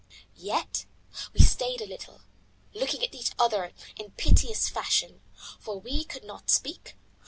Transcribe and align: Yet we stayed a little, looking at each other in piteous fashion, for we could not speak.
Yet 0.35 0.87
we 1.31 1.41
stayed 1.41 1.79
a 1.79 1.85
little, 1.85 2.21
looking 2.73 3.03
at 3.03 3.13
each 3.13 3.33
other 3.37 3.71
in 3.95 4.09
piteous 4.17 4.67
fashion, 4.67 5.21
for 5.59 5.79
we 5.79 6.05
could 6.05 6.23
not 6.23 6.49
speak. 6.49 6.95